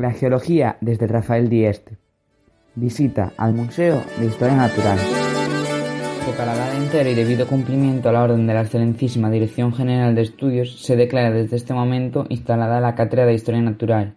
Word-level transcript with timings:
La 0.00 0.12
geología 0.12 0.78
desde 0.80 1.06
Rafael 1.06 1.50
Dieste. 1.50 1.98
Visita 2.74 3.34
al 3.36 3.52
Museo 3.52 4.02
de 4.18 4.24
Historia 4.24 4.56
Natural. 4.56 4.98
Para 6.38 6.56
dar 6.56 6.74
entero 6.74 7.10
y 7.10 7.14
debido 7.14 7.46
cumplimiento 7.46 8.08
a 8.08 8.12
la 8.12 8.22
orden 8.22 8.46
de 8.46 8.54
la 8.54 8.62
Excelentísima 8.62 9.30
Dirección 9.30 9.74
General 9.74 10.14
de 10.14 10.22
Estudios 10.22 10.80
se 10.80 10.96
declara 10.96 11.30
desde 11.30 11.56
este 11.56 11.74
momento 11.74 12.24
instalada 12.30 12.80
la 12.80 12.94
Cátedra 12.94 13.26
de 13.26 13.34
Historia 13.34 13.60
Natural, 13.60 14.14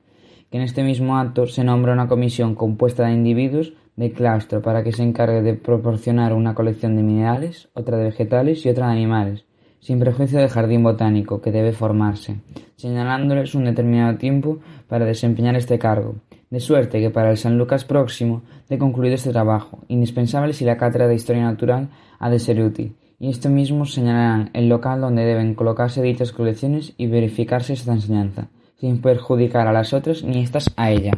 que 0.50 0.56
en 0.58 0.64
este 0.64 0.84
mismo 0.84 1.17
acto 1.17 1.48
se 1.48 1.66
nombra 1.66 1.92
una 1.92 2.08
comisión 2.08 2.56
compuesta 2.56 3.03
de 3.03 3.12
individuos 3.12 3.73
de 3.97 4.14
claustro 4.14 4.62
para 4.62 4.86
que 4.86 4.94
se 4.94 5.03
encargue 5.03 5.42
de 5.42 5.56
proporcionar 5.56 6.31
una 6.31 6.56
colección 6.56 6.95
de 6.95 7.03
minerales, 7.03 7.68
otra 7.73 7.97
de 7.97 8.06
vegetales 8.06 8.66
y 8.66 8.70
otra 8.70 8.88
de 8.88 8.94
animales, 8.94 9.44
sin 9.84 10.00
prejuicio 10.00 10.39
del 10.39 10.48
jardín 10.48 10.81
botánico 10.81 11.42
que 11.42 11.52
debe 11.52 11.73
formarse, 11.73 12.38
señalándoles 12.78 13.53
un 13.53 13.66
determinado 13.66 14.17
tiempo 14.17 14.59
para 14.88 15.03
desempeñar 15.03 15.58
este 15.58 15.78
cargo, 15.78 16.16
de 16.50 16.62
suerte 16.62 17.02
que 17.02 17.09
para 17.09 17.31
el 17.31 17.38
San 17.38 17.58
Lucas 17.58 17.84
próximo 17.84 18.44
de 18.70 18.78
concluido 18.78 19.16
este 19.16 19.31
trabajo, 19.31 19.80
indispensable 19.90 20.53
si 20.53 20.64
la 20.64 20.78
cátedra 20.78 21.09
de 21.09 21.16
Historia 21.16 21.44
Natural 21.44 21.90
ha 22.17 22.30
de 22.30 22.40
ser 22.40 22.62
útil, 22.62 22.95
y 23.20 23.30
esto 23.30 23.50
mismo 23.50 23.86
señalarán 23.86 24.52
el 24.53 24.70
local 24.70 25.02
donde 25.02 25.25
deben 25.25 25.53
colocarse 25.53 26.02
dichas 26.02 26.31
colecciones 26.31 26.94
y 26.95 27.08
verificarse 27.08 27.73
esta 27.73 27.92
enseñanza, 27.92 28.47
sin 28.80 29.02
perjudicar 29.02 29.68
a 29.68 29.73
las 29.73 29.92
otras 29.92 30.23
ni 30.23 30.44
éstas 30.44 30.72
a 30.78 30.92
ella. 30.92 31.12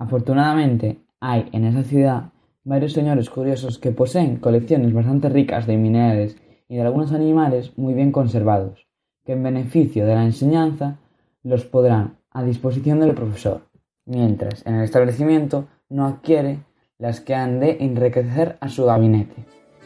Afortunadamente, 0.00 0.98
hay 1.20 1.48
en 1.52 1.64
esa 1.64 1.84
ciudad 1.84 2.32
varios 2.64 2.92
señores 2.92 3.30
curiosos 3.30 3.78
que 3.78 3.92
poseen 3.92 4.38
colecciones 4.38 4.92
bastante 4.92 5.28
ricas 5.28 5.68
de 5.68 5.76
minerales 5.76 6.36
y 6.70 6.76
de 6.76 6.82
algunos 6.82 7.10
animales 7.10 7.76
muy 7.76 7.94
bien 7.94 8.12
conservados, 8.12 8.86
que 9.26 9.32
en 9.32 9.42
beneficio 9.42 10.06
de 10.06 10.14
la 10.14 10.24
enseñanza 10.24 10.98
los 11.42 11.64
podrán 11.64 12.18
a 12.30 12.44
disposición 12.44 13.00
del 13.00 13.12
profesor, 13.12 13.62
mientras 14.06 14.64
en 14.64 14.76
el 14.76 14.84
establecimiento 14.84 15.66
no 15.88 16.06
adquiere 16.06 16.60
las 16.96 17.20
que 17.20 17.34
han 17.34 17.58
de 17.58 17.78
enriquecer 17.80 18.56
a 18.60 18.68
su 18.68 18.84
gabinete, 18.84 19.34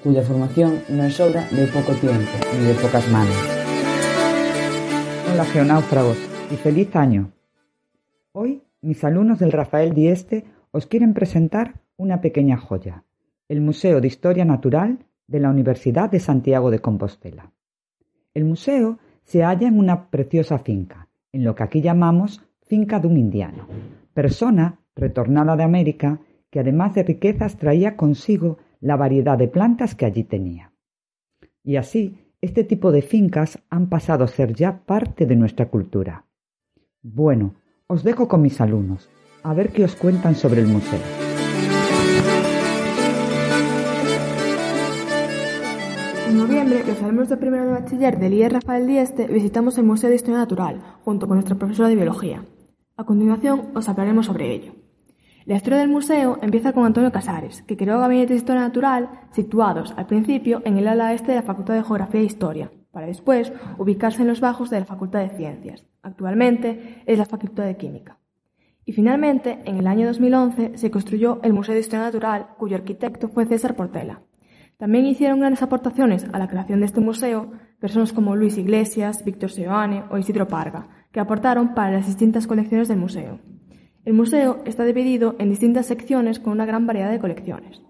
cuya 0.02 0.20
formación 0.20 0.80
no 0.90 1.04
es 1.04 1.18
obra 1.20 1.48
de 1.50 1.66
poco 1.68 1.94
tiempo 1.94 2.30
ni 2.52 2.66
de 2.66 2.74
pocas 2.74 3.10
manos. 3.10 3.34
Hola 5.32 5.44
geonáufragos 5.46 6.18
y 6.52 6.56
feliz 6.56 6.94
año. 6.94 7.30
Hoy 8.32 8.62
mis 8.82 9.02
alumnos 9.04 9.38
del 9.38 9.52
Rafael 9.52 9.94
Dieste 9.94 10.44
os 10.70 10.84
quieren 10.84 11.14
presentar 11.14 11.80
una 11.96 12.20
pequeña 12.20 12.58
joya, 12.58 13.04
el 13.48 13.62
Museo 13.62 14.02
de 14.02 14.08
Historia 14.08 14.44
Natural 14.44 14.98
de 15.26 15.40
la 15.40 15.50
Universidad 15.50 16.10
de 16.10 16.20
Santiago 16.20 16.70
de 16.70 16.80
Compostela. 16.80 17.52
El 18.34 18.44
museo 18.44 18.98
se 19.22 19.42
halla 19.42 19.68
en 19.68 19.78
una 19.78 20.10
preciosa 20.10 20.58
finca, 20.58 21.08
en 21.32 21.44
lo 21.44 21.54
que 21.54 21.62
aquí 21.62 21.80
llamamos 21.80 22.42
finca 22.62 23.00
de 23.00 23.08
un 23.08 23.16
indiano, 23.16 23.66
persona 24.12 24.80
retornada 24.94 25.56
de 25.56 25.64
América 25.64 26.20
que 26.50 26.60
además 26.60 26.94
de 26.94 27.02
riquezas 27.02 27.56
traía 27.56 27.96
consigo 27.96 28.58
la 28.80 28.96
variedad 28.96 29.36
de 29.36 29.48
plantas 29.48 29.94
que 29.94 30.06
allí 30.06 30.24
tenía. 30.24 30.72
Y 31.64 31.76
así, 31.76 32.18
este 32.40 32.62
tipo 32.62 32.92
de 32.92 33.02
fincas 33.02 33.58
han 33.70 33.88
pasado 33.88 34.24
a 34.24 34.28
ser 34.28 34.54
ya 34.54 34.84
parte 34.84 35.26
de 35.26 35.34
nuestra 35.34 35.68
cultura. 35.70 36.26
Bueno, 37.02 37.54
os 37.86 38.04
dejo 38.04 38.28
con 38.28 38.42
mis 38.42 38.60
alumnos, 38.60 39.08
a 39.42 39.54
ver 39.54 39.70
qué 39.70 39.84
os 39.84 39.96
cuentan 39.96 40.34
sobre 40.34 40.60
el 40.60 40.68
museo. 40.68 41.23
Noviembre, 46.46 46.84
los 46.86 47.02
alumnos 47.02 47.30
de 47.30 47.38
primero 47.38 47.64
de 47.64 47.72
bachiller 47.72 48.18
del 48.18 48.34
IE 48.34 48.50
Rafael 48.50 48.86
Dieste 48.86 49.26
visitamos 49.28 49.78
el 49.78 49.84
Museo 49.84 50.10
de 50.10 50.16
Historia 50.16 50.40
Natural, 50.40 50.78
junto 51.02 51.26
con 51.26 51.36
nuestra 51.36 51.54
profesora 51.54 51.88
de 51.88 51.96
Biología. 51.96 52.44
A 52.98 53.04
continuación, 53.04 53.70
os 53.74 53.88
hablaremos 53.88 54.26
sobre 54.26 54.52
ello. 54.52 54.74
La 55.46 55.56
historia 55.56 55.78
del 55.78 55.88
museo 55.88 56.38
empieza 56.42 56.74
con 56.74 56.84
Antonio 56.84 57.10
Casares, 57.12 57.62
que 57.62 57.78
creó 57.78 57.98
gabinetes 57.98 58.28
de 58.28 58.36
historia 58.36 58.60
natural 58.60 59.08
situados 59.32 59.94
al 59.96 60.06
principio 60.06 60.60
en 60.66 60.76
el 60.76 60.86
ala 60.86 61.14
este 61.14 61.32
de 61.32 61.36
la 61.36 61.44
Facultad 61.44 61.74
de 61.74 61.82
Geografía 61.82 62.20
e 62.20 62.24
Historia, 62.24 62.70
para 62.92 63.06
después 63.06 63.50
ubicarse 63.78 64.20
en 64.20 64.28
los 64.28 64.40
bajos 64.40 64.68
de 64.68 64.80
la 64.80 64.86
Facultad 64.86 65.20
de 65.20 65.34
Ciencias. 65.38 65.86
Actualmente 66.02 67.02
es 67.06 67.18
la 67.18 67.24
Facultad 67.24 67.64
de 67.64 67.78
Química. 67.78 68.18
Y 68.84 68.92
finalmente, 68.92 69.60
en 69.64 69.78
el 69.78 69.86
año 69.86 70.06
2011, 70.08 70.76
se 70.76 70.90
construyó 70.90 71.40
el 71.42 71.54
Museo 71.54 71.72
de 71.72 71.80
Historia 71.80 72.04
Natural, 72.04 72.48
cuyo 72.58 72.76
arquitecto 72.76 73.28
fue 73.28 73.46
César 73.46 73.76
Portela. 73.76 74.20
También 74.78 75.06
hicieron 75.06 75.40
grandes 75.40 75.62
aportaciones 75.62 76.26
a 76.32 76.38
la 76.38 76.48
creación 76.48 76.80
de 76.80 76.86
este 76.86 77.00
museo 77.00 77.52
personas 77.80 78.12
como 78.12 78.34
Luis 78.34 78.58
Iglesias, 78.58 79.24
Víctor 79.24 79.50
Seoane 79.50 80.04
o 80.10 80.18
Isidro 80.18 80.48
Parga, 80.48 80.88
que 81.12 81.20
aportaron 81.20 81.74
para 81.74 81.92
las 81.92 82.06
distintas 82.06 82.46
colecciones 82.46 82.88
del 82.88 82.98
museo. 82.98 83.38
El 84.04 84.14
museo 84.14 84.62
está 84.64 84.84
dividido 84.84 85.36
en 85.38 85.48
distintas 85.48 85.86
secciones 85.86 86.40
con 86.40 86.52
una 86.52 86.66
gran 86.66 86.86
variedad 86.86 87.10
de 87.10 87.18
colecciones. 87.18 87.82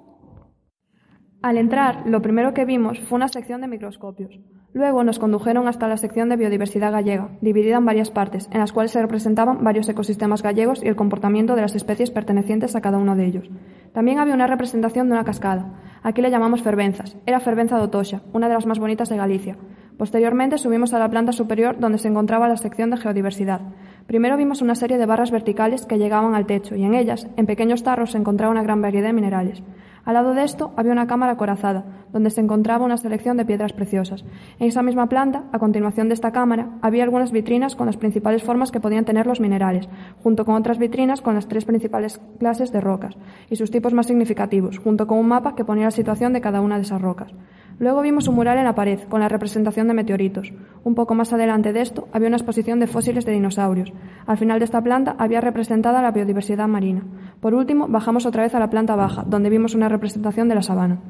Al 1.43 1.59
entrar, 1.59 2.07
lo 2.07 2.23
primero 2.23 2.55
que 2.55 2.65
vimos 2.65 2.99
fue 3.01 3.17
una 3.17 3.29
sección 3.29 3.61
de 3.61 3.69
microscopios. 3.69 4.41
Luego 4.73 5.05
nos 5.05 5.19
condujeron 5.19 5.69
hasta 5.69 5.87
la 5.87 5.97
sección 5.97 6.29
de 6.29 6.37
biodiversidad 6.37 6.91
gallega, 6.91 7.37
dividida 7.41 7.77
en 7.77 7.85
varias 7.85 8.11
partes, 8.11 8.49
en 8.51 8.61
las 8.61 8.73
cuales 8.73 8.93
se 8.93 9.01
representaban 9.03 9.63
varios 9.63 9.89
ecosistemas 9.89 10.43
gallegos 10.43 10.83
y 10.83 10.89
el 10.89 10.97
comportamiento 10.97 11.55
de 11.55 11.63
las 11.63 11.77
especies 11.77 12.11
pertenecientes 12.11 12.75
a 12.75 12.81
cada 12.81 12.99
uno 12.99 13.15
de 13.15 13.27
ellos. 13.27 13.51
También 13.93 14.19
había 14.19 14.35
una 14.35 14.47
representación 14.47 15.09
de 15.09 15.13
una 15.13 15.25
cascada. 15.25 15.75
Aquí 16.05 16.21
le 16.21 16.31
llamamos 16.31 16.63
Fervenzas. 16.63 17.17
Era 17.25 17.41
Fervenza 17.41 17.79
de 17.79 17.85
Otoxa, 17.85 18.21
una 18.35 18.47
de 18.47 18.53
las 18.53 18.67
más 18.67 18.79
bonitas 18.79 19.09
de 19.09 19.17
Galicia. 19.17 19.57
Posteriormente 19.97 20.59
subimos 20.59 20.93
a 20.93 20.99
la 20.99 21.09
planta 21.09 21.33
superior 21.33 21.79
donde 21.81 21.97
se 21.97 22.09
encontraba 22.09 22.47
la 22.47 22.59
sección 22.59 22.91
de 22.91 22.99
geodiversidad. 22.99 23.63
Primero 24.07 24.37
vimos 24.37 24.61
una 24.61 24.75
serie 24.75 24.99
de 24.99 25.07
barras 25.07 25.31
verticales 25.31 25.87
que 25.87 25.97
llegaban 25.97 26.35
al 26.35 26.45
techo 26.45 26.77
y 26.77 26.85
en 26.85 26.93
ellas, 26.93 27.27
en 27.39 27.47
pequeños 27.47 27.85
tarros, 27.85 28.11
se 28.11 28.19
encontraba 28.19 28.53
una 28.53 28.63
gran 28.63 28.83
variedad 28.83 29.07
de 29.07 29.13
minerales. 29.15 29.63
Al 30.05 30.15
lado 30.15 30.35
de 30.35 30.45
esto 30.45 30.73
había 30.77 30.93
una 30.93 31.07
cámara 31.07 31.33
acorazada, 31.33 31.85
donde 32.13 32.31
se 32.31 32.41
encontraba 32.41 32.85
una 32.85 32.97
selección 32.97 33.37
de 33.37 33.45
piedras 33.45 33.73
preciosas. 33.73 34.25
En 34.59 34.69
esa 34.69 34.83
misma 34.83 35.09
planta, 35.09 35.45
a 35.53 35.59
continuación 35.59 36.09
de 36.09 36.15
esta 36.15 36.31
cámara, 36.31 36.69
había 36.83 37.05
algunas 37.05 37.33
vitrinas 37.33 37.75
con 37.75 37.87
las 37.87 37.97
principales 37.97 38.43
formas 38.43 38.71
que 38.71 38.81
podían 38.81 39.05
tener 39.05 39.27
los 39.27 39.41
minerales, 39.41 39.89
junto 40.23 40.45
con 40.45 40.57
otras 40.57 40.79
vitrinas 40.79 41.23
con 41.23 41.35
las 41.35 41.49
tres 41.49 41.65
principales 41.65 42.21
clases 42.39 42.71
de 42.71 42.81
rocas 42.81 43.17
y 43.49 43.57
sus 43.57 43.71
tipos 43.71 43.95
más 43.95 44.07
significativos, 44.07 44.79
junto 44.79 45.07
con 45.07 45.19
un 45.19 45.29
mapa 45.29 45.55
que 45.55 45.65
ponía 45.65 45.87
la 45.87 45.91
situación 45.91 46.33
de 46.33 46.41
cada 46.41 46.61
una 46.61 46.77
de 46.77 46.83
esas 46.83 47.01
rocas. 47.01 47.33
Luego 47.79 48.03
vimos 48.03 48.29
un 48.29 48.37
mural 48.37 48.59
en 48.59 48.65
la 48.65 48.75
pared 48.75 49.01
con 49.09 49.21
la 49.21 49.29
representación 49.29 49.89
de 49.89 49.95
meteoritos. 49.95 50.53
Un 50.85 50.95
poco 50.95 51.15
más 51.15 51.33
adelante 51.33 51.73
de 51.73 51.81
esto 51.81 52.09
había 52.13 52.29
una 52.29 52.37
exposición 52.37 52.81
de 52.81 52.87
fósiles 52.87 53.25
de 53.25 53.33
dinosaurios. 53.33 53.93
Al 54.27 54.39
final 54.39 54.59
de 54.59 54.65
esta 54.65 54.83
planta 54.83 55.17
había 55.19 55.41
representada 55.41 56.03
la 56.03 56.13
biodiversidad 56.13 56.69
marina. 56.69 57.03
Por 57.41 57.55
último, 57.55 57.89
bajamos 57.89 58.27
otra 58.27 58.43
vez 58.43 58.55
a 58.55 58.61
la 58.61 58.71
planta 58.71 58.97
baja, 58.97 59.25
donde 59.27 59.51
vimos 59.51 59.75
una 59.75 59.89
representación 59.89 60.49
de 60.49 60.55
la 60.55 60.63
sabana. 60.63 61.01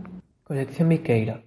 Colección 0.42 0.88
Viqueira. 0.88 1.42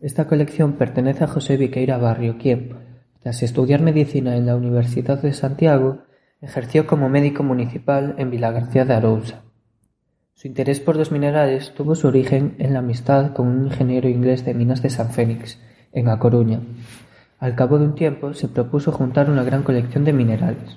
Esta 0.00 0.26
colección 0.26 0.74
pertenece 0.74 1.24
a 1.24 1.28
José 1.28 1.56
Viqueira 1.56 1.98
Barrio, 1.98 2.36
quien, 2.38 2.76
tras 3.22 3.42
estudiar 3.42 3.80
medicina 3.80 4.36
en 4.36 4.46
la 4.46 4.56
Universidad 4.56 5.20
de 5.22 5.32
Santiago, 5.32 6.02
ejerció 6.42 6.86
como 6.86 7.08
médico 7.08 7.42
municipal 7.42 8.14
en 8.18 8.30
Vilagarcía 8.30 8.84
de 8.84 8.94
Arousa. 8.94 9.44
Su 10.44 10.48
interés 10.48 10.78
por 10.78 10.96
los 10.96 11.10
minerales 11.10 11.72
tuvo 11.72 11.94
su 11.94 12.06
origen 12.06 12.54
en 12.58 12.74
la 12.74 12.80
amistad 12.80 13.32
con 13.32 13.48
un 13.48 13.64
ingeniero 13.64 14.10
inglés 14.10 14.44
de 14.44 14.52
minas 14.52 14.82
de 14.82 14.90
San 14.90 15.08
Fénix, 15.08 15.58
en 15.90 16.10
A 16.10 16.18
Coruña. 16.18 16.60
Al 17.38 17.54
cabo 17.54 17.78
de 17.78 17.86
un 17.86 17.94
tiempo 17.94 18.34
se 18.34 18.48
propuso 18.48 18.92
juntar 18.92 19.30
una 19.30 19.42
gran 19.42 19.62
colección 19.62 20.04
de 20.04 20.12
minerales, 20.12 20.76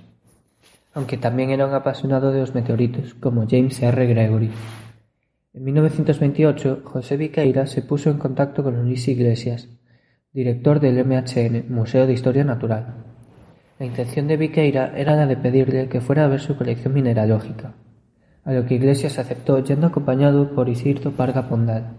aunque 0.94 1.18
también 1.18 1.50
era 1.50 1.68
un 1.68 1.74
apasionado 1.74 2.32
de 2.32 2.40
los 2.40 2.56
meteoritos, 2.56 3.14
como 3.16 3.46
James 3.46 3.82
R. 3.82 4.06
Gregory. 4.06 4.52
En 5.54 5.64
1928, 5.66 6.84
José 6.86 7.18
Viqueira 7.18 7.68
se 7.68 7.82
puso 7.82 8.10
en 8.10 8.20
contacto 8.20 8.64
con 8.64 8.82
Luis 8.82 9.06
Iglesias, 9.10 9.68
director 10.32 10.80
del 10.80 11.04
MHN, 11.06 11.66
Museo 11.68 12.08
de 12.08 12.14
Historia 12.14 12.46
Natural. 12.46 13.04
La 13.80 13.86
intención 13.86 14.30
de 14.30 14.38
Viqueira 14.38 14.94
era 14.96 15.18
la 15.18 15.28
de 15.28 15.36
pedirle 15.36 15.90
que 15.90 16.00
fuera 16.00 16.24
a 16.24 16.30
ver 16.30 16.40
su 16.40 16.56
colección 16.56 16.94
mineralógica. 16.94 17.74
A 18.48 18.54
lo 18.54 18.66
que 18.66 18.76
Iglesias 18.76 19.20
aceptó 19.20 19.60
yendo 19.60 19.88
acompañado 19.88 20.56
por 20.56 20.70
Isidro 20.70 21.12
Parga 21.12 21.50
Pondal. 21.50 21.98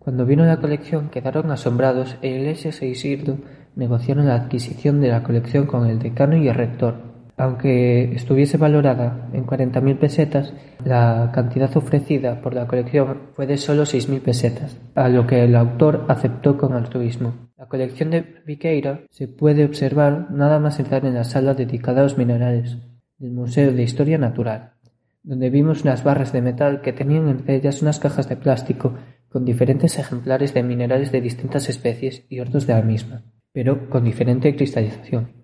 Cuando 0.00 0.26
vino 0.26 0.44
la 0.44 0.56
colección 0.56 1.10
quedaron 1.10 1.52
asombrados 1.52 2.16
e 2.22 2.28
Iglesias 2.28 2.82
e 2.82 2.88
Isidro 2.88 3.38
negociaron 3.76 4.26
la 4.26 4.34
adquisición 4.34 5.00
de 5.00 5.10
la 5.10 5.22
colección 5.22 5.66
con 5.66 5.86
el 5.86 6.00
decano 6.00 6.36
y 6.36 6.48
el 6.48 6.56
rector, 6.56 6.96
aunque 7.36 8.12
estuviese 8.12 8.56
valorada 8.56 9.30
en 9.32 9.46
40.000 9.46 9.96
pesetas, 9.96 10.52
la 10.84 11.30
cantidad 11.32 11.74
ofrecida 11.76 12.42
por 12.42 12.52
la 12.52 12.66
colección 12.66 13.30
fue 13.34 13.46
de 13.46 13.56
solo 13.56 13.84
6.000 13.84 14.22
pesetas, 14.22 14.76
a 14.96 15.08
lo 15.08 15.24
que 15.24 15.44
el 15.44 15.54
autor 15.54 16.04
aceptó 16.08 16.58
con 16.58 16.72
altruismo. 16.72 17.48
La 17.56 17.66
colección 17.66 18.10
de 18.10 18.42
Viqueira 18.44 19.02
se 19.08 19.28
puede 19.28 19.64
observar 19.64 20.32
nada 20.32 20.58
más 20.58 20.80
entrar 20.80 21.06
en 21.06 21.14
la 21.14 21.22
sala 21.22 21.54
dedicada 21.54 22.00
a 22.00 22.04
los 22.04 22.18
minerales 22.18 22.76
del 23.18 23.30
Museo 23.30 23.70
de 23.70 23.84
Historia 23.84 24.18
Natural, 24.18 24.72
donde 25.22 25.50
vimos 25.50 25.82
unas 25.82 26.04
barras 26.04 26.32
de 26.32 26.42
metal 26.42 26.80
que 26.80 26.92
tenían 26.92 27.28
entre 27.28 27.56
ellas 27.56 27.82
unas 27.82 27.98
cajas 27.98 28.28
de 28.28 28.36
plástico 28.36 28.94
con 29.28 29.44
diferentes 29.44 29.98
ejemplares 29.98 30.54
de 30.54 30.62
minerales 30.62 31.12
de 31.12 31.20
distintas 31.20 31.68
especies 31.68 32.24
y 32.28 32.40
otros 32.40 32.66
de 32.66 32.74
la 32.74 32.82
misma, 32.82 33.24
pero 33.52 33.88
con 33.90 34.04
diferente 34.04 34.54
cristalización 34.56 35.40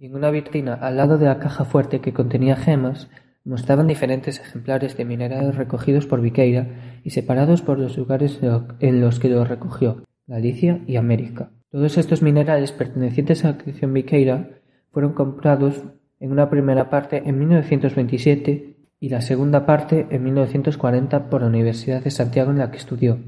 y 0.00 0.06
en 0.06 0.14
una 0.14 0.30
vitrina 0.30 0.74
al 0.74 0.96
lado 0.96 1.18
de 1.18 1.26
la 1.26 1.38
caja 1.38 1.66
fuerte 1.66 2.00
que 2.00 2.14
contenía 2.14 2.56
gemas 2.56 3.10
mostraban 3.44 3.86
diferentes 3.86 4.40
ejemplares 4.40 4.96
de 4.96 5.04
minerales 5.04 5.56
recogidos 5.56 6.06
por 6.06 6.22
Viqueira 6.22 7.00
y 7.04 7.10
separados 7.10 7.60
por 7.60 7.78
los 7.78 7.98
lugares 7.98 8.40
en 8.80 9.00
los 9.00 9.20
que 9.20 9.28
los 9.28 9.46
recogió, 9.46 10.04
Galicia 10.26 10.80
y 10.86 10.96
América. 10.96 11.50
Todos 11.70 11.98
estos 11.98 12.22
minerales 12.22 12.72
pertenecientes 12.72 13.44
a 13.44 13.48
la 13.48 13.58
colección 13.58 13.92
Viqueira 13.92 14.48
fueron 14.90 15.12
comprados 15.12 15.84
en 16.18 16.32
una 16.32 16.48
primera 16.48 16.88
parte 16.88 17.22
en 17.26 17.38
1927 17.38 18.76
y 19.02 19.08
la 19.08 19.22
segunda 19.22 19.64
parte 19.64 20.06
en 20.10 20.22
1940 20.22 21.30
por 21.30 21.40
la 21.40 21.46
Universidad 21.46 22.04
de 22.04 22.10
Santiago 22.10 22.50
en 22.50 22.58
la 22.58 22.70
que 22.70 22.76
estudió. 22.76 23.18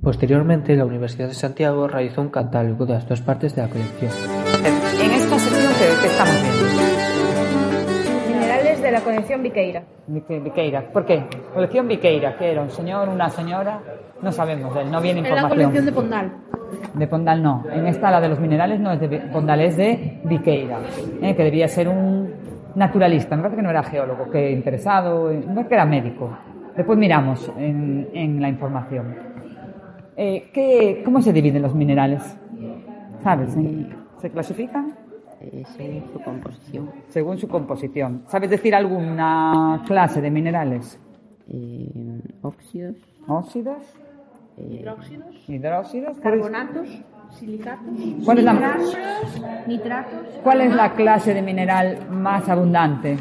Posteriormente, 0.00 0.76
la 0.76 0.84
Universidad 0.84 1.26
de 1.26 1.34
Santiago 1.34 1.88
realizó 1.88 2.20
un 2.20 2.28
catálogo 2.28 2.86
de 2.86 2.92
las 2.94 3.08
dos 3.08 3.22
partes 3.22 3.56
de 3.56 3.62
la 3.62 3.68
colección. 3.68 4.12
En 5.02 5.10
esta 5.10 5.38
sección, 5.38 5.72
¿qué, 5.78 6.06
estamos 6.06 6.34
viendo? 6.42 6.64
Minerales 8.28 8.80
de 8.80 8.90
la 8.92 9.00
colección 9.00 9.42
Viqueira. 9.42 9.82
Viqueira. 10.06 10.92
¿Por 10.92 11.04
qué? 11.04 11.24
Colección 11.52 11.88
Viqueira, 11.88 12.38
que 12.38 12.52
era 12.52 12.62
un 12.62 12.70
señor, 12.70 13.08
una 13.08 13.28
señora, 13.28 13.80
no 14.22 14.30
sabemos 14.30 14.72
de 14.74 14.82
él, 14.82 14.92
no 14.92 15.00
viene 15.00 15.20
información. 15.20 15.50
Es 15.50 15.58
la 15.58 15.64
colección 15.64 15.86
de 15.86 15.92
Pondal. 15.92 16.32
De 16.94 17.06
Pondal 17.08 17.42
no. 17.42 17.64
En 17.72 17.86
esta, 17.88 18.12
la 18.12 18.20
de 18.20 18.28
los 18.28 18.38
minerales, 18.38 18.78
no 18.78 18.92
es 18.92 19.00
de 19.00 19.08
Pondal, 19.32 19.60
es 19.62 19.76
de 19.76 20.20
Viqueira, 20.22 20.78
¿eh? 21.20 21.34
que 21.34 21.42
debía 21.42 21.66
ser 21.66 21.88
un 21.88 22.45
naturalista. 22.76 23.34
Me 23.34 23.42
parece 23.42 23.56
que 23.56 23.62
no 23.62 23.70
era 23.70 23.82
geólogo, 23.82 24.30
que 24.30 24.52
interesado, 24.52 25.32
no 25.32 25.60
es 25.60 25.66
que 25.66 25.74
era 25.74 25.84
médico. 25.84 26.30
Después 26.76 26.98
miramos 26.98 27.50
en, 27.56 28.08
en 28.12 28.40
la 28.40 28.48
información. 28.48 29.16
Eh, 30.16 30.50
¿qué, 30.52 31.02
¿Cómo 31.04 31.20
se 31.20 31.32
dividen 31.32 31.62
los 31.62 31.74
minerales? 31.74 32.22
¿Sabes? 33.22 33.56
Eh? 33.56 33.88
¿Se 34.20 34.30
clasifican? 34.30 34.94
Eh, 35.40 35.64
según 35.76 36.04
su 36.12 36.20
composición. 36.20 36.90
Según 37.08 37.38
su 37.38 37.48
composición. 37.48 38.22
¿Sabes 38.28 38.50
decir 38.50 38.74
alguna 38.74 39.82
clase 39.86 40.20
de 40.20 40.30
minerales? 40.30 40.98
Eh, 41.48 42.20
óxidos. 42.42 42.96
¿Óxidos? 43.26 43.82
Eh, 44.56 44.78
hidróxidos. 44.80 45.48
Hidróxidos. 45.48 46.18
Carbonatos. 46.20 46.88
Silicatos. 47.34 47.94
¿Cuál 48.24 48.38
es 48.38 48.44
la, 48.44 48.78
nitratos. 49.66 50.26
¿Cuál 50.42 50.60
es 50.62 50.74
la 50.74 50.92
clase 50.92 51.34
de 51.34 51.42
mineral 51.42 51.98
más 52.10 52.48
abundante? 52.48 53.16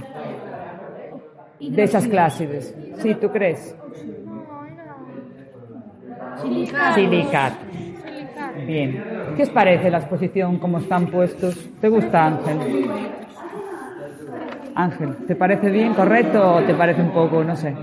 De 1.59 1.83
esas 1.83 2.07
clases. 2.07 2.73
¿Sí, 2.99 3.15
tú 3.15 3.29
crees? 3.31 3.75
Silicatos. 6.95 7.67
Bien. 8.65 9.03
¿Qué 9.35 9.43
os 9.43 9.49
parece 9.49 9.89
la 9.89 9.99
exposición, 9.99 10.57
cómo 10.59 10.77
están 10.79 11.07
puestos? 11.07 11.55
¿Te 11.81 11.89
gusta, 11.89 12.27
Ángel? 12.27 12.57
Ángel, 14.75 15.15
¿te 15.27 15.35
parece 15.35 15.69
bien, 15.69 15.93
correcto 15.93 16.55
o 16.55 16.61
te 16.63 16.73
parece 16.73 17.01
un 17.01 17.11
poco, 17.11 17.43
no 17.43 17.55
sé? 17.55 17.73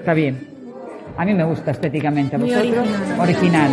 Está 0.00 0.14
bien. 0.14 0.55
A 1.16 1.24
mí 1.24 1.34
me 1.34 1.44
gusta 1.44 1.70
estéticamente. 1.70 2.36
¿A 2.36 2.38
vosotros? 2.38 2.88
original. 3.18 3.70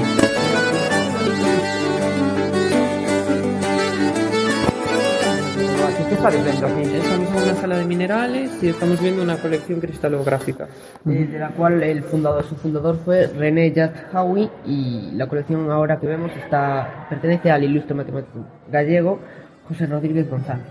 Estamos 6.24 7.30
en 7.36 7.44
una 7.44 7.56
sala 7.56 7.78
de 7.80 7.86
minerales 7.86 8.64
y 8.64 8.70
estamos 8.70 9.02
viendo 9.02 9.22
una 9.22 9.36
colección 9.36 9.82
cristalográfica. 9.82 10.70
Eh, 11.06 11.28
de 11.30 11.38
la 11.38 11.50
cual 11.50 11.84
el 11.84 12.02
fundador, 12.04 12.46
su 12.46 12.56
fundador 12.56 12.98
fue 13.04 13.28
René 13.28 13.74
Howie 14.14 14.50
y 14.66 15.12
la 15.16 15.28
colección 15.28 15.70
ahora 15.70 16.00
que 16.00 16.08
vemos 16.08 16.32
está 16.32 17.08
pertenece 17.10 17.52
al 17.52 17.66
ilustre 17.66 17.94
matemático 17.94 18.40
gallego 18.72 19.20
José 19.68 19.86
Rodríguez 19.86 20.30
González. 20.30 20.64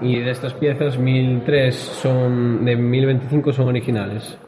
Y 0.00 0.20
de 0.20 0.30
estas 0.30 0.54
piezas, 0.54 0.96
1003 0.96 1.74
son, 1.74 2.64
de 2.64 2.76
1025 2.76 3.52
son 3.52 3.68
originales. 3.68 4.38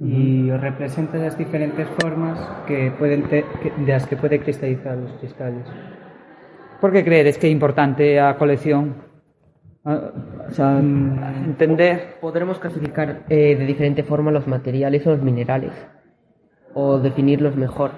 Y 0.00 0.50
representa 0.50 1.18
las 1.18 1.38
diferentes 1.38 1.86
formas 2.00 2.38
que 2.66 2.90
pueden 2.98 3.28
de 3.28 3.44
las 3.86 4.06
que 4.06 4.16
puede 4.16 4.40
cristalizar 4.40 4.96
los 4.96 5.12
cristales. 5.12 5.64
¿Por 6.80 6.92
qué 6.92 7.04
crees 7.04 7.38
que 7.38 7.46
es 7.46 7.52
importante 7.52 8.16
la 8.16 8.36
colección? 8.36 8.94
Ah, 9.84 10.10
o 10.48 10.50
sea, 10.50 10.78
entender. 10.78 12.16
Podremos 12.20 12.58
clasificar 12.58 13.24
eh, 13.28 13.54
de 13.56 13.66
diferente 13.66 14.02
forma 14.02 14.30
los 14.30 14.46
materiales 14.46 15.06
o 15.06 15.10
los 15.10 15.22
minerales, 15.22 15.72
o 16.74 16.98
definirlos 16.98 17.56
mejor. 17.56 17.92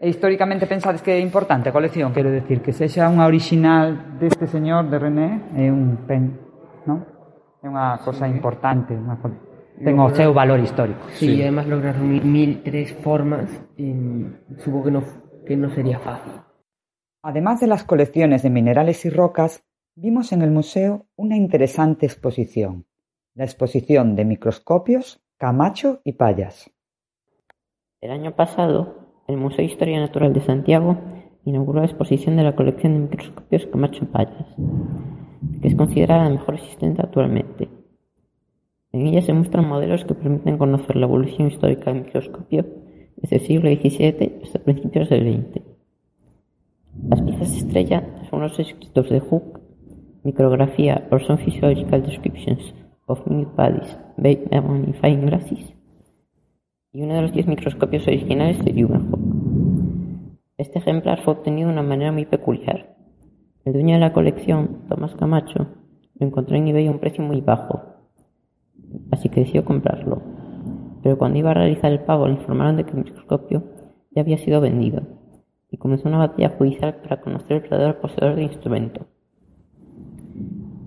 E 0.00 0.08
históricamente 0.08 0.66
pensades 0.66 1.02
que 1.02 1.10
é 1.10 1.20
importante 1.20 1.68
a 1.68 1.72
colección, 1.72 2.14
quero 2.14 2.30
decir, 2.30 2.62
que 2.62 2.70
sexa 2.70 3.10
unha 3.10 3.26
original 3.26 4.16
deste 4.22 4.46
señor 4.46 4.86
de 4.86 4.96
René 4.96 5.28
é 5.58 5.66
un 5.74 6.06
pen, 6.06 6.38
non? 6.86 7.02
É 7.58 7.66
unha 7.66 7.98
cosa 8.06 8.30
importante, 8.30 8.94
unha 8.94 9.18
ten 9.18 9.47
o 9.84 10.10
seu 10.14 10.32
valor 10.32 10.60
histórico. 10.60 11.00
Sí, 11.14 11.34
sí. 11.34 11.42
además 11.42 11.66
lograr 11.66 12.00
unir 12.00 12.24
mil 12.24 12.62
tres 12.62 12.92
formas, 12.92 13.48
en, 13.76 14.38
supongo 14.58 14.84
que 14.84 14.90
no, 14.90 15.02
que 15.46 15.56
no 15.56 15.70
sería 15.70 15.98
fácil. 15.98 16.32
Además 17.22 17.60
de 17.60 17.66
las 17.66 17.84
colecciones 17.84 18.42
de 18.42 18.50
minerales 18.50 19.04
y 19.04 19.10
rocas, 19.10 19.68
Vimos 20.00 20.30
en 20.30 20.42
el 20.42 20.52
museo 20.52 21.08
una 21.16 21.36
interesante 21.36 22.06
exposición, 22.06 22.86
la 23.34 23.42
exposición 23.42 24.14
de 24.14 24.24
microscopios 24.24 25.20
Camacho 25.38 26.00
y 26.04 26.12
Payas. 26.12 26.70
El 28.00 28.12
año 28.12 28.36
pasado, 28.36 29.24
el 29.26 29.38
Museo 29.38 29.56
de 29.56 29.64
Historia 29.64 29.98
Natural 29.98 30.32
de 30.32 30.40
Santiago 30.40 30.98
inauguró 31.44 31.80
la 31.80 31.86
exposición 31.86 32.36
de 32.36 32.44
la 32.44 32.54
colección 32.54 32.92
de 32.92 32.98
microscopios 33.00 33.66
Camacho 33.66 34.04
y 34.04 34.06
Payas, 34.06 34.46
que 35.60 35.66
es 35.66 35.74
considerada 35.74 36.22
la 36.22 36.30
mejor 36.30 36.54
existente 36.54 37.02
actualmente. 37.02 37.68
En 38.92 39.06
ella 39.06 39.22
se 39.22 39.32
muestran 39.32 39.68
modelos 39.68 40.04
que 40.04 40.14
permiten 40.14 40.58
conocer 40.58 40.96
la 40.96 41.06
evolución 41.06 41.48
histórica 41.48 41.92
del 41.92 42.04
microscopio 42.04 42.64
desde 43.16 43.36
el 43.36 43.42
siglo 43.42 43.70
XVII 43.70 44.40
hasta 44.42 44.58
principios 44.60 45.10
del 45.10 45.32
XX. 45.32 45.62
Las 47.08 47.22
piezas 47.22 47.56
estrella 47.56 48.24
son 48.30 48.40
los 48.40 48.58
escritos 48.58 49.10
de 49.10 49.20
Hooke 49.20 49.60
Micrografía 50.24 51.06
or 51.10 51.22
some 51.22 51.42
physiological 51.44 52.02
descriptions 52.02 52.74
of 53.06 53.26
minute 53.26 53.52
bodies 53.56 53.96
by 54.16 54.36
magnifying 54.50 55.26
glasses 55.26 55.74
y 56.92 57.02
uno 57.02 57.14
de 57.14 57.22
los 57.22 57.32
diez 57.32 57.46
microscopios 57.46 58.06
originales 58.06 58.64
de 58.64 58.72
Leeuwenhoek. 58.72 59.20
Este 60.56 60.78
ejemplar 60.78 61.22
fue 61.22 61.34
obtenido 61.34 61.68
de 61.68 61.74
una 61.74 61.82
manera 61.82 62.10
muy 62.10 62.26
peculiar. 62.26 62.96
El 63.64 63.74
dueño 63.74 63.94
de 63.94 64.00
la 64.00 64.12
colección, 64.12 64.86
Tomás 64.88 65.14
Camacho, 65.14 65.68
lo 66.14 66.26
encontró 66.26 66.56
en 66.56 66.68
eBay 66.68 66.88
a 66.88 66.90
un 66.90 66.98
precio 66.98 67.22
muy 67.22 67.40
bajo, 67.40 67.97
así 69.10 69.28
que 69.28 69.40
decidió 69.40 69.64
comprarlo. 69.64 70.22
Pero 71.02 71.18
cuando 71.18 71.38
iba 71.38 71.50
a 71.50 71.54
realizar 71.54 71.92
el 71.92 72.00
pago 72.00 72.26
le 72.26 72.34
informaron 72.34 72.76
de 72.76 72.84
que 72.84 72.90
el 72.90 73.04
microscopio 73.04 73.64
ya 74.10 74.22
había 74.22 74.38
sido 74.38 74.60
vendido 74.60 75.02
y 75.70 75.76
comenzó 75.76 76.08
una 76.08 76.18
batalla 76.18 76.54
judicial 76.56 76.96
para 77.02 77.20
conocer 77.20 77.58
el 77.58 77.62
verdadero 77.62 78.00
poseedor 78.00 78.34
del 78.34 78.44
instrumento. 78.44 79.06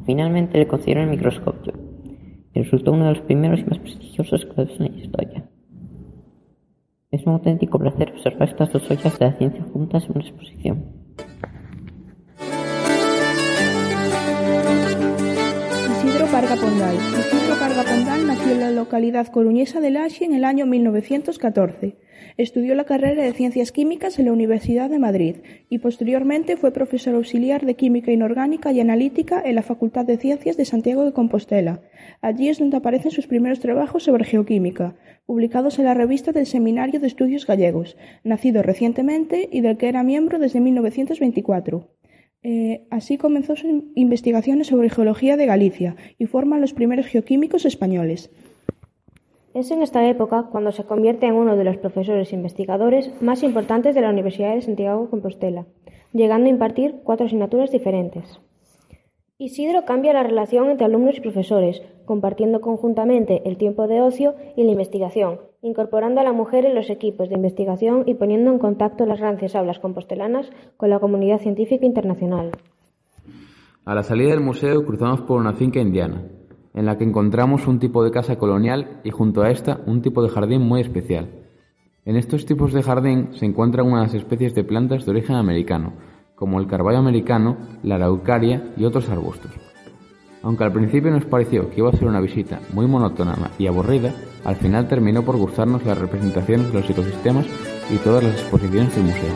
Finalmente 0.06 0.58
le 0.58 0.68
concedieron 0.68 1.06
el 1.06 1.12
microscopio, 1.12 1.74
y 2.54 2.62
resultó 2.62 2.92
uno 2.92 3.06
de 3.06 3.14
los 3.14 3.22
primeros 3.22 3.60
y 3.60 3.66
más 3.66 3.80
prestigiosos 3.80 4.46
creados 4.46 4.80
en 4.80 4.92
la 4.92 5.00
historia. 5.00 5.50
Es 7.12 7.26
un 7.26 7.34
auténtico 7.34 7.78
placer 7.78 8.12
observar 8.12 8.50
estas 8.50 8.72
dos 8.72 8.88
joyas 8.88 9.20
de 9.20 9.26
la 9.26 9.34
ciencia 9.34 9.64
juntas 9.72 10.06
en 10.06 10.12
una 10.12 10.22
exposición. 10.22 11.01
Parga 16.42 16.56
Pondal. 16.56 16.98
Parga 17.60 17.84
Pondal 17.84 18.26
nació 18.26 18.54
en 18.54 18.60
la 18.62 18.72
localidad 18.72 19.28
coruñesa 19.28 19.80
de 19.80 19.92
Laxe 19.92 20.26
en 20.26 20.34
el 20.34 20.44
año 20.44 20.66
1914. 20.66 21.98
Estudió 22.36 22.74
la 22.74 22.86
carrera 22.86 23.22
de 23.22 23.34
Ciencias 23.34 23.72
Químicas 23.72 24.18
en 24.18 24.26
la 24.26 24.32
Universidad 24.32 24.90
de 24.90 24.98
Madrid 24.98 25.36
y 25.70 25.78
posteriormente 25.78 26.58
fue 26.58 26.72
profesor 26.72 27.14
auxiliar 27.14 27.64
de 27.64 27.76
Química 27.76 28.12
Inorgánica 28.12 28.72
y 28.72 28.80
Analítica 28.80 29.40
en 29.46 29.54
la 29.54 29.62
Facultad 29.62 30.06
de 30.06 30.18
Ciencias 30.18 30.58
de 30.58 30.66
Santiago 30.66 31.06
de 31.06 31.14
Compostela. 31.14 31.82
Allí 32.22 32.50
es 32.50 32.58
donde 32.58 32.78
aparecen 32.78 33.12
sus 33.12 33.28
primeros 33.28 33.60
trabajos 33.60 34.02
sobre 34.02 34.26
geoquímica, 34.26 34.96
publicados 35.28 35.78
en 35.78 35.86
la 35.86 35.94
revista 35.94 36.32
del 36.32 36.48
Seminario 36.48 37.00
de 37.00 37.06
Estudios 37.06 37.46
Gallegos, 37.46 37.98
nacido 38.24 38.64
recientemente 38.64 39.48
y 39.52 39.62
del 39.62 39.78
que 39.78 39.90
era 39.90 40.02
miembro 40.02 40.40
desde 40.40 40.60
1924. 40.60 42.01
Eh, 42.44 42.88
así 42.90 43.18
comenzó 43.18 43.56
sus 43.56 43.70
investigaciones 43.94 44.68
sobre 44.68 44.90
geología 44.90 45.38
de 45.38 45.46
Galicia 45.46 45.96
y 46.18 46.26
forma 46.26 46.58
los 46.58 46.74
primeros 46.74 47.06
geoquímicos 47.06 47.66
españoles. 47.66 48.32
Es 49.54 49.70
en 49.70 49.82
esta 49.82 50.08
época 50.08 50.48
cuando 50.52 50.72
se 50.72 50.86
convierte 50.86 51.28
en 51.28 51.36
uno 51.36 51.56
de 51.56 51.66
los 51.66 51.78
profesores 51.78 52.34
investigadores 52.34 53.12
más 53.22 53.44
importantes 53.44 53.94
de 53.94 54.02
la 54.02 54.10
Universidad 54.10 54.56
de 54.56 54.62
Santiago 54.62 55.04
de 55.04 55.10
Compostela, 55.10 55.66
llegando 56.14 56.48
a 56.48 56.52
impartir 56.52 57.02
cuatro 57.04 57.26
asignaturas 57.26 57.72
diferentes. 57.72 58.40
Isidro 59.38 59.86
cambia 59.86 60.14
la 60.14 60.24
relación 60.24 60.70
entre 60.70 60.86
alumnos 60.86 61.18
y 61.18 61.22
profesores, 61.22 61.82
compartiendo 62.06 62.62
conjuntamente 62.62 63.42
el 63.46 63.58
tiempo 63.58 63.88
de 63.88 64.02
ocio 64.02 64.36
y 64.56 64.64
la 64.64 64.72
investigación, 64.72 65.42
incorporando 65.62 66.22
a 66.22 66.24
la 66.24 66.34
mujer 66.34 66.66
en 66.66 66.76
los 66.76 66.90
equipos 66.90 67.30
de 67.30 67.36
investigación 67.36 68.04
y 68.08 68.16
poniendo 68.16 68.52
en 68.52 68.60
contacto 68.60 69.06
las 69.06 69.20
rancias 69.20 69.56
aulas 69.56 69.80
compostelanas 69.80 70.50
con 70.78 70.90
la 70.90 71.00
comunidad 71.00 71.40
científica 71.40 71.86
internacional. 71.86 72.52
A 73.86 73.96
la 73.96 74.04
salida 74.04 74.32
del 74.32 74.42
museo 74.42 74.84
cruzamos 74.86 75.22
por 75.22 75.40
una 75.40 75.54
finca 75.54 75.80
indiana, 75.80 76.24
en 76.74 76.86
la 76.86 76.98
que 76.98 77.04
encontramos 77.04 77.68
un 77.68 77.80
tipo 77.80 78.04
de 78.04 78.12
casa 78.12 78.38
colonial 78.38 79.02
y 79.04 79.12
junto 79.12 79.44
a 79.44 79.52
esta 79.52 79.82
un 79.86 80.02
tipo 80.02 80.24
de 80.24 80.30
jardín 80.30 80.62
muy 80.62 80.82
especial. 80.82 81.30
En 82.06 82.16
estos 82.16 82.46
tipos 82.46 82.74
de 82.74 82.82
jardín 82.82 83.34
se 83.34 83.46
encuentran 83.46 83.86
unas 83.86 84.14
especies 84.14 84.56
de 84.56 84.64
plantas 84.64 85.06
de 85.06 85.12
origen 85.12 85.36
americano, 85.36 85.94
como 86.36 86.60
el 86.60 86.66
carballo 86.66 86.98
americano, 86.98 87.58
la 87.84 87.96
araucaria 87.96 88.74
y 88.76 88.86
otros 88.86 89.10
arbustos. 89.10 89.71
Aunque 90.44 90.64
al 90.64 90.74
principio 90.74 91.12
nos 91.12 91.26
pareció 91.26 91.70
que 91.70 91.82
iba 91.82 91.90
a 91.90 91.94
ser 91.94 92.08
una 92.08 92.20
visita 92.20 92.60
muy 92.74 92.88
monótona 92.88 93.36
y 93.60 93.68
aburrida, 93.68 94.12
al 94.44 94.56
final 94.56 94.88
terminó 94.88 95.24
por 95.24 95.38
gustarnos 95.38 95.86
las 95.86 95.98
representaciones 95.98 96.68
de 96.72 96.80
los 96.80 96.90
ecosistemas 96.90 97.46
y 97.92 97.98
todas 97.98 98.24
las 98.24 98.34
exposiciones 98.34 98.96
del 98.96 99.06
museo. 99.06 99.34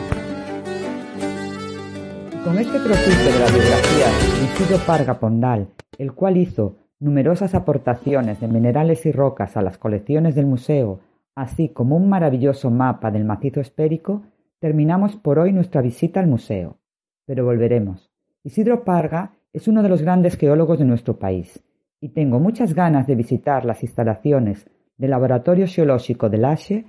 Con 2.44 2.58
este 2.58 2.78
trocito 2.78 3.24
de 3.24 3.38
la 3.38 3.50
biografía 3.50 4.06
de 4.06 4.44
Isidro 4.44 4.78
Parga 4.84 5.20
Pondal, 5.20 5.68
el 5.98 6.12
cual 6.12 6.36
hizo 6.36 6.76
numerosas 6.98 7.54
aportaciones 7.54 8.40
de 8.40 8.48
minerales 8.48 9.06
y 9.06 9.12
rocas 9.12 9.56
a 9.56 9.62
las 9.62 9.78
colecciones 9.78 10.34
del 10.34 10.46
museo, 10.46 11.00
así 11.36 11.68
como 11.68 11.96
un 11.96 12.08
maravilloso 12.08 12.70
mapa 12.70 13.12
del 13.12 13.24
macizo 13.24 13.60
esférico, 13.60 14.22
terminamos 14.58 15.14
por 15.16 15.38
hoy 15.38 15.52
nuestra 15.52 15.82
visita 15.82 16.18
al 16.18 16.26
museo. 16.26 16.78
Pero 17.26 17.44
volveremos. 17.44 18.10
Isidro 18.42 18.84
Parga 18.84 19.35
es 19.56 19.68
uno 19.68 19.82
de 19.82 19.88
los 19.88 20.02
grandes 20.02 20.36
geólogos 20.36 20.78
de 20.78 20.84
nuestro 20.84 21.18
país, 21.18 21.64
y 21.98 22.10
tengo 22.10 22.38
muchas 22.38 22.74
ganas 22.74 23.06
de 23.06 23.14
visitar 23.14 23.64
las 23.64 23.82
instalaciones 23.82 24.66
del 24.98 25.12
Laboratorio 25.12 25.66
Geológico 25.66 26.28
de 26.28 26.36
Lache, 26.36 26.84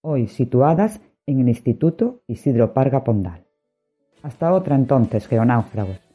hoy 0.00 0.26
situadas 0.26 1.02
en 1.26 1.40
el 1.40 1.48
Instituto 1.50 2.22
Isidro 2.26 2.72
Parga 2.72 3.04
Pondal. 3.04 3.44
Hasta 4.22 4.50
otra 4.54 4.76
entonces, 4.76 5.28
geonáufragos. 5.28 6.09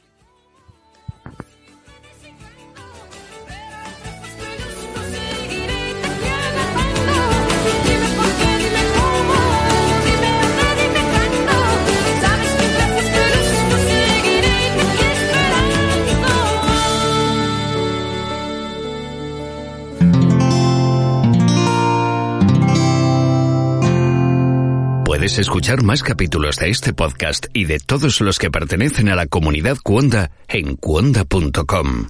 Puedes 25.16 25.40
escuchar 25.40 25.82
más 25.82 26.04
capítulos 26.04 26.58
de 26.58 26.70
este 26.70 26.92
podcast 26.92 27.46
y 27.54 27.64
de 27.64 27.80
todos 27.80 28.20
los 28.20 28.38
que 28.38 28.52
pertenecen 28.52 29.08
a 29.08 29.16
la 29.16 29.28
comunidad 29.28 29.78
Cuonda 29.82 30.30
en 30.50 30.76
cuonda.com. 30.76 32.10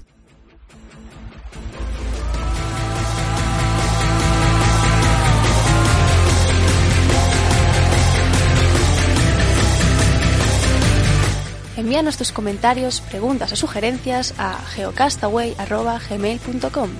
Envíanos 11.76 12.16
tus 12.16 12.32
comentarios, 12.32 13.00
preguntas 13.02 13.52
o 13.52 13.56
sugerencias 13.56 14.34
a 14.36 14.58
geocastaway.gmail.com 14.74 16.90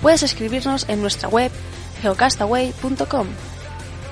Puedes 0.00 0.22
escribirnos 0.22 0.88
en 0.88 1.02
nuestra 1.02 1.28
web 1.28 1.52
geocastaway.com 2.00 3.26